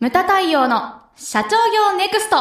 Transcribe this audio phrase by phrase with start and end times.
[0.00, 2.36] ムタ太陽の社長業ネクスト。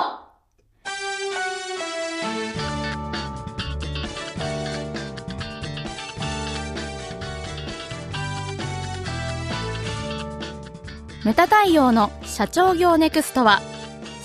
[11.26, 13.60] ムタ太陽の社長業ネクストは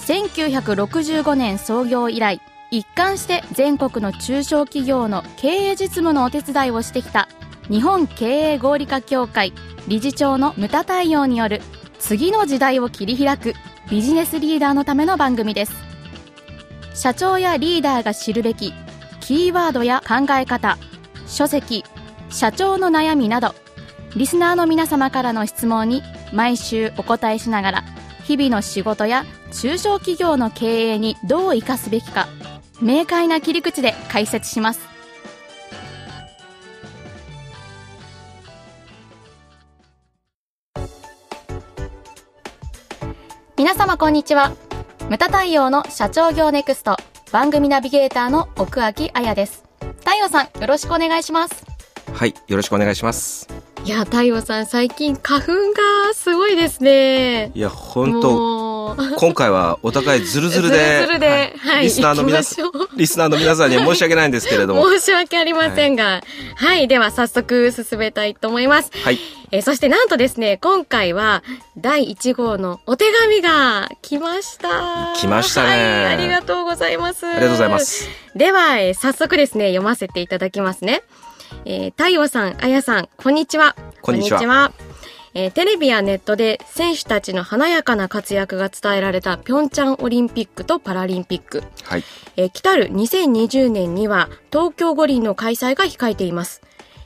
[0.06, 2.40] 1965年創業以来
[2.70, 7.28] 一貫して全国の中小企業の経営実務のお手伝いをしてきた
[7.68, 9.52] 日本経営合理化協会
[9.88, 11.60] 理事長のムタ太陽による
[11.98, 13.54] 次の時代を切り開く
[13.90, 15.94] ビジネスリーダーのための番組です。
[16.94, 18.72] 社長やリーダーが知るべき
[19.20, 20.78] キーワードや考え方
[21.26, 21.84] 書籍
[22.30, 23.54] 社長の悩みなど
[24.16, 26.02] リスナーの皆様からの質問に
[26.32, 27.84] 毎週お答えしながら
[28.22, 32.28] 日々の仕事や中小企業の経営にどう生かすべきか
[32.80, 34.93] 明快な切り口で解説します。
[43.84, 44.56] 様こんにちは。
[45.10, 46.96] ムタ太陽の社長業ネクスト
[47.30, 49.62] 番組ナビゲーターの奥脇彩です。
[49.98, 51.66] 太陽さんよろしくお願いします。
[52.14, 53.46] はい、よろしくお願いします。
[53.84, 57.50] いや太陽さん最近花粉がすごいですね。
[57.54, 58.53] いや、本当
[58.96, 66.22] もう今回はお互いズルズルで、ズルズルではいはいリスナーの皆さんリスナーの皆さんには申し訳ないんですけれども、申し訳ありませんが、
[66.56, 68.90] はい、では早速進めたいと思います。
[68.92, 69.18] はい、
[69.50, 71.42] えーそしてなんとですね、今回は
[71.76, 75.14] 第1号のお手紙が来ました。
[75.16, 77.26] 来ましたねはい、ありがとうございます。
[77.26, 77.80] ありがとうございま。
[77.80, 78.08] す。
[78.34, 81.02] では、えー早速ですね、読ませていただきますね。
[81.64, 83.76] えー太陽さん、あやさん、こんにちは。
[84.02, 84.72] こんにちは
[85.36, 91.64] えーテレビやネットで選手たちの華やかな活躍が伝えられたピョンチャンオリンピックとパラリンピック。
[91.82, 92.04] はい、
[92.36, 96.62] えー来たる2020年には東京五輪の開催が控えています。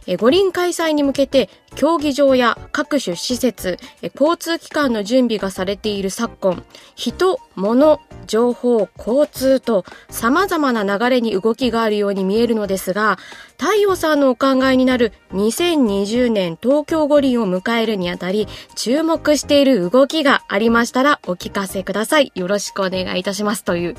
[0.08, 6.64] えー五輪開催に向けて競技場や各種施設、えー交通機関の準備がされている昨今、
[6.96, 13.18] 人、物、情報、交通と様々な流れに動きがあるように見えるのですが、
[13.58, 22.32] 太陽さんのお考えになる2020年東京五輪を迎えるにあたり、注目している動きがありましたらお聞かせください。
[22.34, 23.96] よろしくお願いいたしますという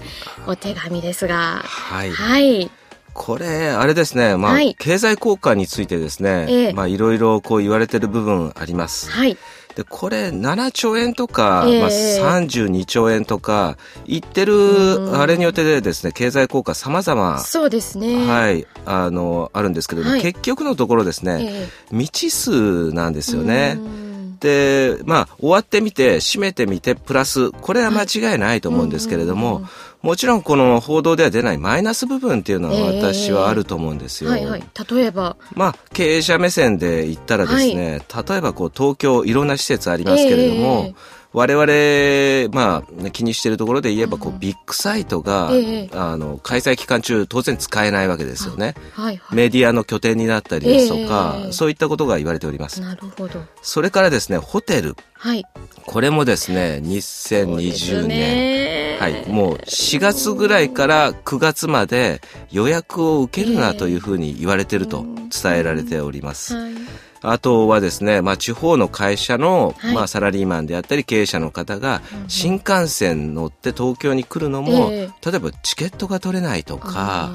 [0.48, 1.62] お手紙ですが。
[1.64, 2.12] はい。
[2.12, 2.72] はい。
[3.20, 9.12] これ、あれですね、まあ、はい経済効果についてですね、ええまあ、いろいろこう言われてる部分あります。
[9.12, 9.38] はい。
[9.76, 18.24] で、これ、7兆円とか、ええまあ、32兆円とか、言ってうる、んあれによってですね、経済効果様々、そうですね。
[18.24, 18.28] い。
[18.28, 23.76] はい、あの、あるんですけれども、はい結局のところですね、え未知数なんですよね。
[23.78, 24.10] うん
[24.40, 29.70] で、まあ、終わってみて、締めてみて、プラス、これは間違いないと思うんですけれども、うんうん
[30.02, 34.30] もちろんこの報道では出ないマイナス部分っていうのはええ私はあると思うんですよ。
[34.30, 34.64] はいはい。
[34.90, 48.76] 例えば、まあ、経営者目線で言ったらですね、例えばこう、東京、いろんな施設ありますけれども、ええ我々、まあ、気にしているところで言えば、こう、うんビッグサイトが、ええあの、開催期間中、当然使えないわけですよね。
[48.94, 49.36] はいはい。
[49.36, 52.82] メディアの拠点になったりですとか、ええそういったことが言われております。
[52.82, 53.42] なるほど。
[53.62, 54.96] それからですね、ホテル。
[55.14, 55.46] はい。
[55.86, 58.08] これもですね、そうです2020年。
[58.08, 59.26] ねはい。
[59.28, 62.22] もう4月ぐらいから9月まで
[62.52, 65.06] 予約を受けるなというふうに言われていると
[65.42, 66.56] 伝えられております。
[66.56, 66.74] はい。
[67.22, 77.32] あとはですね、まあ地方の会社の、はいまあサラリーマンであったり経営者の方がうん新幹線乗って東京に来るのも、え例えばチケットが取れないとか、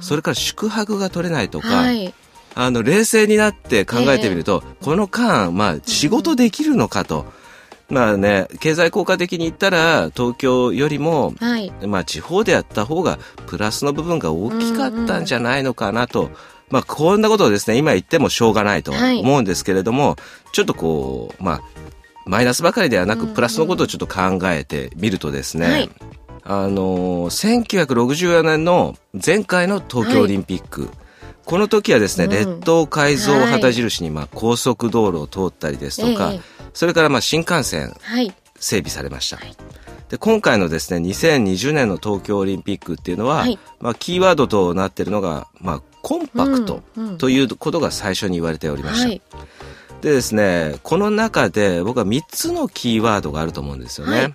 [0.00, 2.14] それから宿泊が取れないとか、はい。
[2.58, 7.26] あの、冷静になって考えてみると、この間、まあ、仕事できるのかと。
[7.90, 11.70] まあね、経済効果的に言ったら、東京よりも、はい。
[11.86, 16.30] まあ、地方でやった方が、プラスの部分が大きかったんじゃないのかなと。
[16.70, 19.20] まあ、こんなことをですね、今言ってもしょうがないとはい。
[19.20, 20.16] 思うんですけれども、
[20.52, 21.60] ちょっとこう、まあ、
[22.24, 25.90] マイナスばかりではなく、プラスのことをちょっと考えてみるとですね、はい。
[26.42, 30.90] あのー、1964年の前回の東京オリンピック、
[31.44, 32.30] この時はですね、うん。
[32.30, 36.40] 列島改造を旗印に、まあ、高速道路を通ったりですとか、ええ。
[36.74, 38.34] それからまあ新幹線はい。
[38.58, 39.36] 整備されました。
[39.36, 39.56] はい。
[40.08, 43.58] で今回のですね2020年の東京オリンピックっていうのは、はい。
[43.80, 46.82] まあ、キーワードとなっているのが、まあ、コンパクト
[47.18, 49.08] ということが最初に言われておりました。
[49.08, 49.20] はい。
[50.02, 54.16] でですねこの中で僕は3つのキーワードがあると思うんですよね。
[54.20, 54.34] はい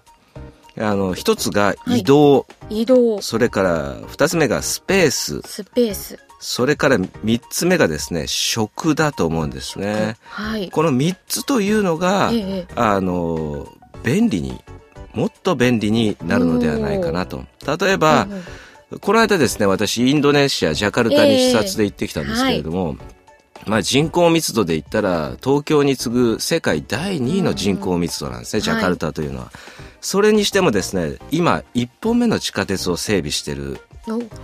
[0.79, 6.19] あの一つがはい移動、移動、それから二つ目がスペーススペース。
[6.39, 10.17] それから三つ目がですね食だと思うんですね。
[10.23, 10.69] はい。
[10.71, 13.67] この三つというのが、ええあの
[14.03, 14.61] 便利に
[15.13, 17.45] もっと便利になるのではないかなと。
[17.65, 18.27] 例えば、
[18.99, 22.97] この間ですね、私、インドネシア、ジャカルタに視察で行ってきたんですけれども、
[23.65, 29.51] まあ人口密度で言ったら、東京に次ぐ世界第2位の人口密度なんですね、うんジャカルタというのは。
[30.01, 33.90] それにしてもですね今1本目の地下鉄を整備してるお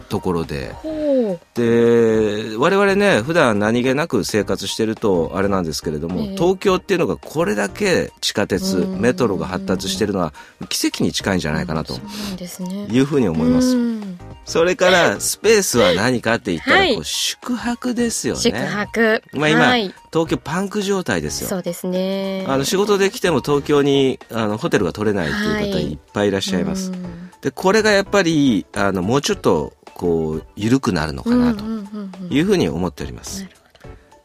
[0.09, 0.71] ところで。
[0.73, 6.35] ほで我々ね普段何気なく生活してるとあれなんですけれども、ええ。
[6.37, 9.01] 東京っていうのがこれだけ地下鉄うん。
[9.01, 10.33] メトロが発達してるのは
[10.69, 14.19] 奇跡に近いんじゃないかなというふうに思います、うん。
[14.45, 16.95] それからスペースは何かって言ったら、はい。
[16.95, 18.41] こう宿泊ですよね。
[18.41, 19.23] 宿泊。
[19.33, 22.45] まあ今はい、東京パンク状態ですよそうですね。
[22.47, 25.91] あの仕事で来ても東京にあのホテルが取れないっていう方はい。
[25.91, 32.33] いっぱいいらっしゃいます、うんでこれがやっぱりあのもうちょっとこう緩くなるのかなとうんうんうんうん。
[32.33, 33.47] いうふうに思っております、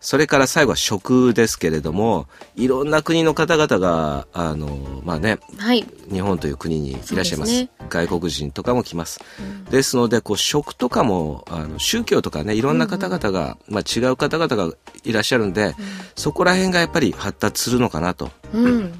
[0.00, 2.26] それから最後は食ですけれども
[2.56, 7.52] いろんな国の方々があのまあねはい、日本という国にいらっしゃいます。
[7.52, 7.70] すね。
[7.88, 9.64] 外国人とかも来ます、うん。
[9.66, 14.72] ですのでこう食とかもあの宗教とかねいろんな方々が、まあ、違う方々が
[15.04, 15.76] いらっしゃるんで、
[16.16, 18.32] そこら辺がやっぱり発達するのかなと。
[18.52, 18.92] うん、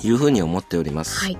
[0.00, 1.36] いうふうに思っております、はい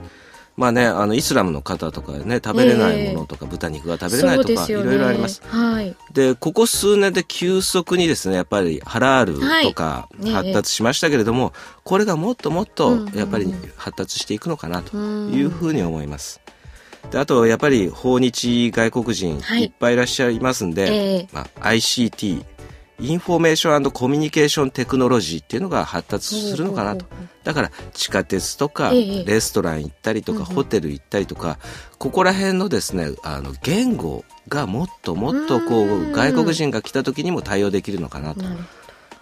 [0.59, 4.75] まあねあのイスラムの方とかね食べれないものとか、豚肉が食べれないとか、ね。
[4.75, 5.41] ろいろあります。
[5.47, 5.95] はい。
[6.13, 11.53] でここ数年で急速にですねやっぱりハラールとか発達しましたけれども、
[11.85, 16.41] これがもっともっとやっぱり発達していくのかなとうんいうふうに思います。
[17.13, 19.63] であとやっぱり訪日外国人はい。
[19.63, 21.29] いっぱいいらっしゃいますんで、ええ。
[21.33, 22.45] まあ、ICT
[23.01, 27.07] Information Communication Technology っていうのが発達するのかなと。
[27.45, 31.59] だから地下鉄とかええレストラン行ったりとか、ホテル行ったりとか
[31.99, 36.13] ここら辺のですねあの言語がもっともっとこううん。
[36.13, 38.45] 外国人が来た時にも対応できるのかなと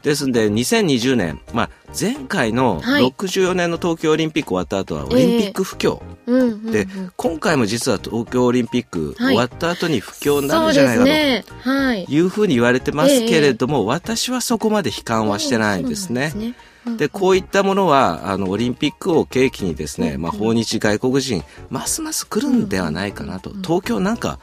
[0.07, 1.71] ですんで2020年、まあ、
[2.01, 3.07] 前回のはい。
[3.09, 6.71] 64年の東京オリンピック終わった後はオリンピック不況、どうんうんうん。
[6.71, 6.87] で
[7.17, 9.35] 今回も実は東京オリンピックはい。
[9.35, 12.05] 終わった後に不況になるんじゃないかとはい。
[12.09, 16.55] いうふうに言われてますけれども、私はそこまで悲観はしてないんですね。
[16.99, 23.51] でこういったものは、あの、オリンピックを契機にですね、まあ、訪日外国人、ますます来るんではないかなと。
[23.51, 24.39] 東京なんか、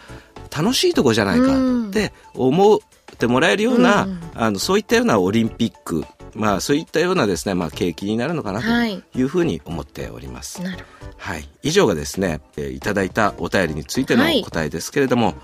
[0.54, 1.46] 楽しいとこじゃないか
[1.88, 2.80] って思っ
[3.16, 6.06] てもらえるような、うんあの、そういったようなオリンピック、
[6.36, 9.02] まあ、そういったようなですね、まあ、契機になるのかなはい。
[9.14, 10.62] というふうに思っております。
[10.62, 11.48] なるほはい。
[11.62, 14.44] 以上がですね、えーいただいたお便りについてのはい。
[14.44, 15.36] 答えですけれども、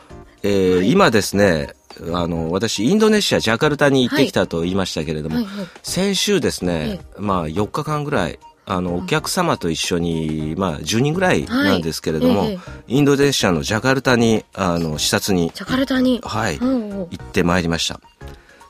[0.43, 1.73] えー今ですね、
[2.13, 5.67] あの、私、インドネシア、ジャカルタに行ってきたと言いましたけれども、どはいはい。
[5.83, 8.39] 先週ですね、まあ、4日間ぐらい、
[8.69, 12.59] あの、お客様と一緒に、まあ、10人ぐらいなんですけれども、はいええ。
[12.87, 16.21] インドネシアのジャカルタに、あの、視察に、ジャカルタに？
[16.23, 16.93] はい、うんう。
[17.05, 17.99] ん行ってまいりました。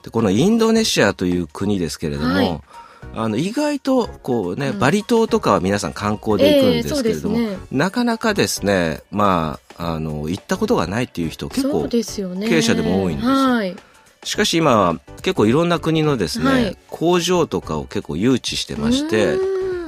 [0.04, 2.62] で、このインドネシアという国ですけれども、はい。
[3.14, 4.80] あの、意外と、こうね、うん。
[4.80, 7.38] バリ島とかは皆さん観光で行くんですけれども、
[7.70, 12.48] なかなかですね、まあ、あの、行ったことがないっていう人結構そうですよね。
[12.48, 13.34] 経営者でも多いんですよ。
[13.36, 13.76] はい。
[14.24, 16.78] しかし今は結構いろんな国のですね、はい。
[16.90, 19.38] 工場とかを結構誘致してまして、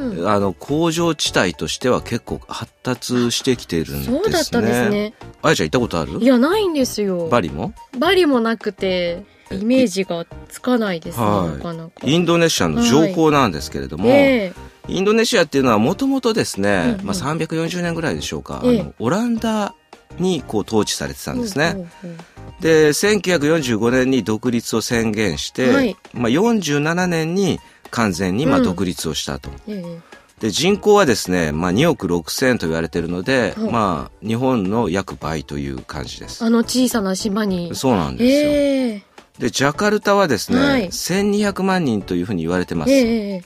[0.01, 0.27] うん。
[0.27, 4.19] あの工場地帯としては結構発達してきているんですね。
[4.23, 5.13] そうだったんですね。
[5.41, 6.19] あやちゃん行ったことある？
[6.19, 7.27] いやないんですよ。
[7.27, 7.73] バリも？
[7.97, 11.57] バリもなくてイメージがつかないですねはい。
[11.57, 11.91] なかなか。
[12.03, 14.53] インドネシアの情報なんですけれども、え
[14.87, 17.05] インドネシアっていうのはもともとですね、うんうん。
[17.05, 18.81] まあ、340年ぐらいでしょうか、ええ。
[18.81, 19.75] あのオランダ
[20.19, 21.71] にこう統治されてたえんですね。
[21.71, 22.61] ほうほうほう。
[22.61, 25.97] で1945年に独立を宣言して、はい。
[26.13, 27.59] まあ、47年に
[27.91, 29.49] 完全にまあうん独立をしたと。
[29.67, 36.43] ええで人口はですね、まあ、2億6千と言われているので、はいまあ、日本の約倍という感じです。
[36.43, 38.51] あの小さな島にそうなんですよ。
[38.51, 39.03] ええ
[39.37, 42.91] で、ジャカルタはですね、はい1200万人というふうに言われてます。
[42.91, 43.43] ええ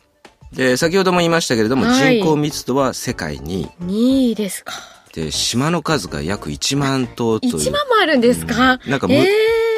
[0.54, 3.70] で、先ほども言いましたけれども、はい人口密度は世界2位。
[3.84, 4.74] 2位ですか
[5.14, 7.56] で、島の数が約1万島という。
[7.56, 9.28] 1万もあるんですか、うんなんかむえ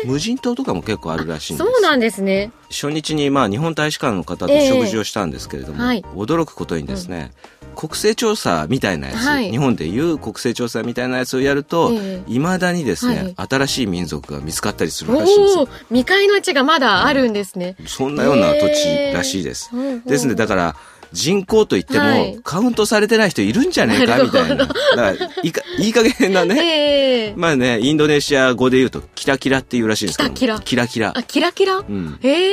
[0.05, 1.71] 無人島とかも結構あるらしいえんです。
[1.71, 2.51] そうなんですね。
[2.69, 6.03] 初日にまあ日本大使館の方とええ食事をしたんですけれども、はい。
[6.15, 7.31] 驚くことにですね、
[7.75, 9.51] 国勢調査みたいなやつ、はい。
[9.51, 13.47] 日本でいう国勢調査みたいなやつをやると、ええいまだにですね、はい。
[13.49, 15.69] 新しい民族が見つかったりするらしいんですよ。
[15.89, 19.69] 未開の地がまだあるんですね、そんなような土地らしいです。
[19.69, 20.75] ほうほうですので、だから、
[21.13, 24.55] 人口といっても、はいカウントされてない人いるんじゃねえかみたいな。
[24.55, 26.55] だからいいか、いい加減なね。
[26.61, 30.35] ええまあね、インドネシア語で言うと、キラキラっていうらしいんですけども。
[30.35, 31.23] キラキラキラあ。
[31.23, 31.77] キラキラ？
[31.77, 32.19] うん。
[32.23, 32.51] え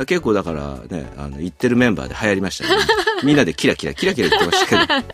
[0.00, 2.86] え結構だからね、あの、言ってるメンバーで流行りましたよね。
[3.24, 5.04] みんなでキラキラ、キラキラ言ってましたけど。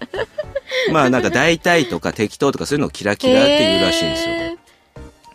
[0.92, 4.30] まあなんか大体とか適当とかそういうのをキラキラって言うらしいんですよ。
[4.30, 4.62] ええ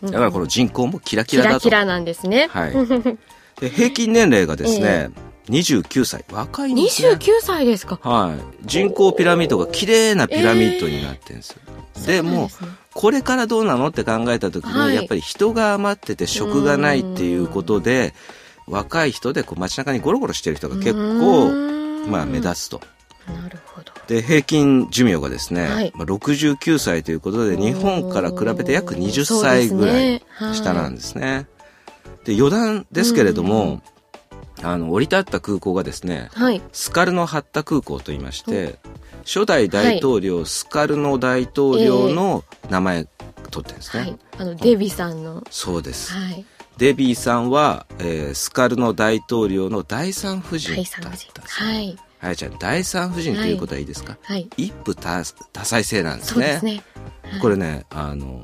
[0.02, 1.60] だからこの人口もキラキラだと。
[1.60, 2.72] キラキラなんですね、はい。
[3.60, 5.10] で平均年齢がですね、
[5.48, 6.24] 29歳。
[6.30, 7.10] 若いんですね。
[7.10, 8.66] 29歳ですかはい。
[8.66, 11.60] 人口ピラミッドが綺麗なピラミッドになってるんですよ。
[12.06, 18.12] でもそうなんですねこれからどうなのって考えた時に、はいやっぱり人が余ってて職がないっていうことで、
[18.66, 21.50] 若い人でこう街中にゴロゴロしてる人が結う構、
[22.10, 22.80] まあ目立つと。
[23.28, 23.92] なるほど。
[24.08, 30.22] で、平均寿命がですね、はいまあ、69歳ということで、日本から比べて約20歳ぐらい
[30.54, 31.46] 下なんですね。
[32.24, 33.80] で余談ですけれども、
[34.62, 36.60] あの、降り立った空港がですね、はい。
[36.72, 38.78] スカルノハッタ空港と言いまして、
[39.24, 43.04] 初代大統領、スカルノ大統領の名前
[43.50, 44.02] 取ってるんですね。
[44.02, 44.18] はい。
[44.38, 45.44] あの、デビさんの。
[45.50, 46.12] そうです。
[46.12, 46.44] はい。
[46.78, 51.10] デビーさんは、えースカルノ大統領の第三夫人だったん。
[51.12, 51.32] ですね。
[51.72, 51.96] はい。
[52.20, 54.48] はい、ちゃん、第三夫人ということはいいですか、はい。
[54.56, 55.22] 一夫多
[55.52, 56.44] 多妻制なんですね。
[56.46, 56.82] そうですね。
[57.22, 58.42] はいこれね、あの、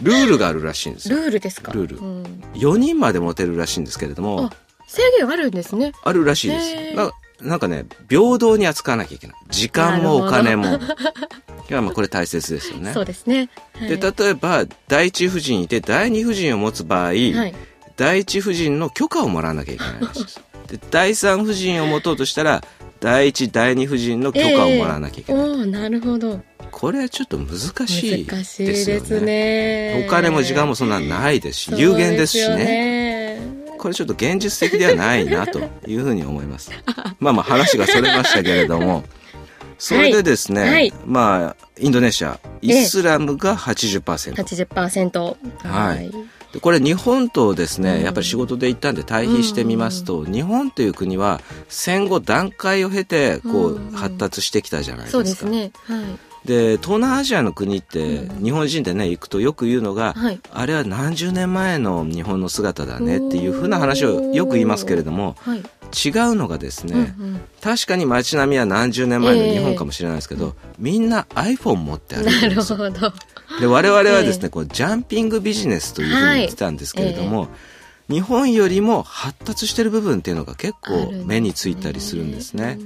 [0.00, 1.22] ルールがあるらしいんですルよ。
[1.24, 1.72] ールですか？
[1.72, 2.22] ルールうん。
[2.54, 4.50] 4人まで持てるらしいんですけれどもあ、
[4.92, 5.92] 制限あるんですね。
[6.04, 6.74] あるらしいでへす。
[6.94, 9.36] ーななんかね、平等に扱わなきゃいけない。
[9.50, 10.66] 時間もお金も。
[10.66, 13.00] いや、まあこれ大切ですよねそ。
[13.00, 13.48] うですね。
[13.74, 17.54] はいで、例えば、第一夫人いて、第二夫人を持つ場合、はい。
[17.96, 20.40] 第一夫人の許可をもらわなきゃいけないらしいです。
[20.68, 22.62] で、第三夫人を持とうとしたら、
[23.00, 25.42] 第一、第二夫人の許可をもらわなきゃいけない。
[25.42, 26.40] おおなるほど。
[26.70, 29.26] これはちょっと難しい難しいですよですね。
[29.26, 30.04] ね。
[30.06, 33.11] お金も時間もそんなないですし、有限ですしね。
[33.82, 33.82] ね。
[33.82, 36.70] これちょっと現実的ではないなというふうに思います。
[37.20, 39.04] まあまあ話がそれましたけれども、
[39.78, 44.34] それでですね、はいまあ、インドネシア、イスラムが80%。
[44.34, 45.36] 80%。
[45.68, 46.10] はい
[46.52, 55.18] でこれ日本とですね、うんやっぱり仕事で行ったんで対比してみますと、日本という国は戦後段階を経てこうんう発達してきたじゃないですか。
[55.18, 55.72] そうですね。
[55.84, 56.31] はい。
[56.44, 58.44] で東南アジアの国って、うん。
[58.44, 60.40] 日本人でね行くとよく言うのが、はい。
[60.52, 65.58] あれは何十年前の日本の姿だねっていうふうな話をよく言いますけれどもはい。
[65.58, 67.40] 違うのがですね、うんうん。
[67.60, 72.78] 確かに街並みは何十年前の日本かもしれないですけど、みんな iPhone 持って歩いてなるるんですよ。
[72.78, 73.12] ほど。
[73.60, 74.50] で我々はですね、ええ。
[74.50, 77.48] こうジャンピングビジネスというふうに言ってたんですけれども、
[78.08, 82.78] 日本よりも発達してる部分っていうのが結構目についたりするんですね。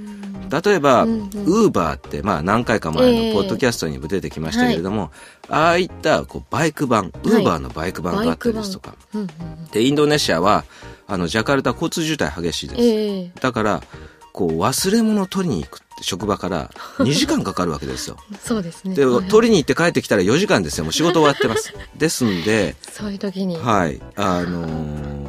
[0.49, 5.11] 例えば、ウーバーって、まあ何回か前ええのポッドキャストにも出てきましたけれども、
[5.49, 8.95] ああいったこうバイク版、ウーバーのバイク版があったりですとか。
[9.13, 9.29] うんうん
[9.71, 10.63] で、インドネシアは、
[11.07, 12.81] あの、ジャカルタ交通渋滞激しいです。
[12.81, 13.83] ええだから、
[14.31, 18.17] こう忘れ物を取りに行く職場から 2時間かかるわけですよ。
[18.43, 18.95] そうですね。
[18.95, 20.83] で、はい取りに行って帰ってきたら4時間ですよ。
[20.83, 21.73] もう仕事終わってます。
[21.97, 23.57] ですんで、そういう時に。
[23.57, 25.27] はい、あのー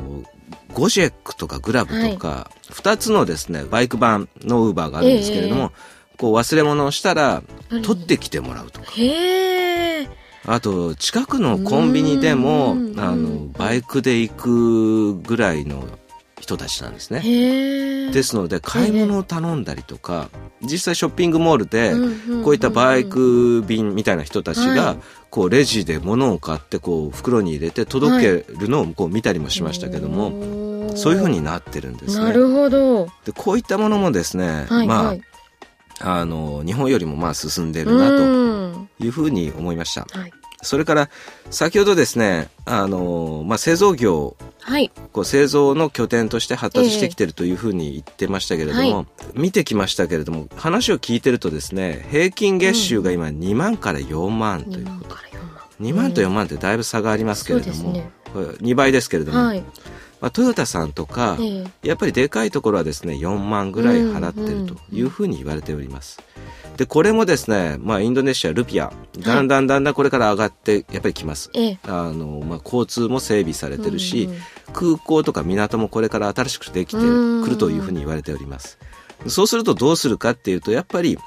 [0.74, 5.72] ゴジェックとかグラブとか、2つのですね、バイク版のウーバーがあるんですけれども、
[6.16, 8.90] こう忘れ物をしたら、取ってきてもらうとか。
[8.92, 10.08] へえ。
[10.46, 15.84] あと、近くのコンビニでもう、んあの、バイクで行くぐらいの
[16.40, 18.10] 人たちなんですね。
[18.12, 20.30] ですので、買い物を頼んだりとか、
[20.62, 24.96] 実際ショッピングモールで、うんこういったバイク便みたいな人たちはがい、
[25.30, 30.57] こうレジで物を買って、こう袋に入れて届けるのをこう見たりもしましたけども、も
[30.98, 32.24] そういうふうになってるんですね。
[32.24, 33.06] なるほど。
[33.24, 35.22] で、こういったものもですね、はい、まあ、はい。
[36.00, 40.06] あの、日本よりもまあ進んでるなとうんいうふうに思いました。
[40.10, 40.32] はい。
[40.62, 41.08] それから、
[41.50, 44.36] 先ほどですね、あの、まあ製造業
[44.68, 44.90] はい。
[45.12, 55.58] こう製造の拠点として発達してきてるというふうに言ってましたけれども、ええは見てきましたけれども話を聞いてるとですね平均月収が今2万から4万とい2う、万から4万。
[55.80, 59.64] 2万と4万ってだいぶ差がありますけれども、ねこれ2倍ですけれども、はい。
[60.20, 66.20] まあ、トヨタさんとか、ええやっぱりでかいところはですね4万ぐらい払ってるというふうに言われております。
[66.76, 71.50] でこれもですね、まあ、インドネシアルピアだんだんだんだんこれから上がってやっぱり来ます。
[71.54, 74.38] ええあのまあ、交通も整備されてるし、うんうん
[74.72, 78.78] 空港とか港もこれから新しくできてうんくるというふうに言われております。
[79.26, 81.18] そうするとどうするかっていうとやっぱり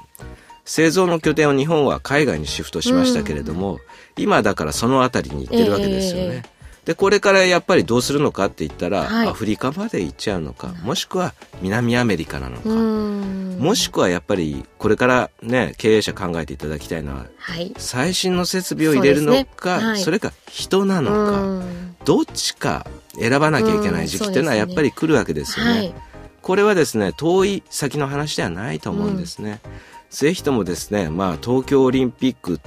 [0.64, 3.80] 製造の拠点を日本は海外にシフトしましたけれども、
[4.16, 6.42] 今だからその辺りに行ってるわけですよね。
[6.46, 13.58] えでこれからやっぱりどうするのかって言ったら、はいアフリカまで行っちゃうのかもしくは南アメリカなのか、うん。
[13.60, 17.72] もしくはやっぱりこれからね経営者考えていただきたいのははい。
[17.78, 22.84] 最新の設備を入れるのかそ,、ねはいれか人なのか、うんどっちか
[23.16, 25.70] 選ばなきゃいけない時期っていうのはやっぱり来るわけですよね。
[25.70, 25.94] はい。
[26.40, 29.60] これはですね遠い先の話ではないと思うんですね。
[30.10, 32.60] ぜひともですね、まあ、東京オリンピック、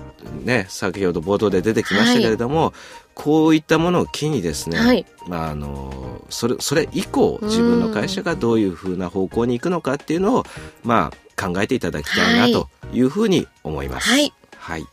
[0.43, 2.73] ね、先ほど冒頭で出てきましたけれども、
[3.15, 5.05] こういったものを機にですね、はい。
[5.27, 10.43] まあ、あのそれそれ以降自分の会社がどういうふうな方向に行くのかっていうのを、
[10.83, 13.01] まあ、考えていただきたいなとい。
[13.01, 14.09] うふうに思います。
[14.09, 14.33] はい。
[14.57, 14.85] はい。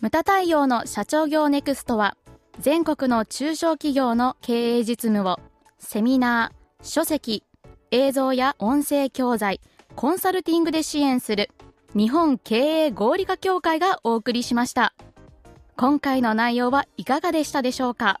[0.00, 2.16] ムタ太陽の社長業ネクストは
[2.60, 5.40] 全国の中小企業の経営実務を
[5.78, 7.42] セミナー、書籍、
[7.90, 9.60] 映像や音声教材、
[9.96, 11.50] コンサルティングで支援する
[11.94, 14.94] 日本経営合理化協会がお送りしました。
[15.76, 18.20] 今回の内容はいかがでしたでしょうか？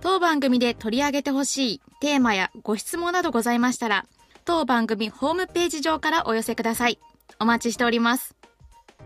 [0.00, 4.06] 当番組で取り上げてほしいテーマやご質問などございましたら、
[4.44, 7.00] 当番組ホームページ上からお寄せください。
[7.40, 8.36] お待ちしております。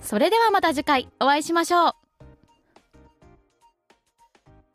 [0.03, 1.93] それではまた次回お会いしましょう。